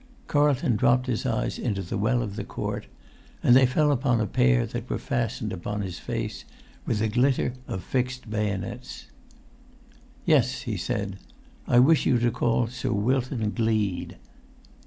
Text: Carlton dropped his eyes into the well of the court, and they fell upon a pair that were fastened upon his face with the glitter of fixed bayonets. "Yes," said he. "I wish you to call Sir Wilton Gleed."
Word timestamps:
Carlton 0.25 0.75
dropped 0.75 1.05
his 1.05 1.27
eyes 1.27 1.59
into 1.59 1.83
the 1.83 1.95
well 1.95 2.23
of 2.23 2.35
the 2.35 2.43
court, 2.43 2.87
and 3.43 3.55
they 3.55 3.67
fell 3.67 3.91
upon 3.91 4.19
a 4.19 4.25
pair 4.25 4.65
that 4.65 4.89
were 4.89 4.97
fastened 4.97 5.53
upon 5.53 5.81
his 5.83 5.99
face 5.99 6.43
with 6.87 6.97
the 6.97 7.07
glitter 7.07 7.53
of 7.67 7.83
fixed 7.83 8.27
bayonets. 8.27 9.05
"Yes," 10.25 10.65
said 10.77 11.19
he. 11.67 11.75
"I 11.75 11.77
wish 11.77 12.07
you 12.07 12.17
to 12.17 12.31
call 12.31 12.65
Sir 12.65 12.91
Wilton 12.91 13.51
Gleed." 13.51 14.17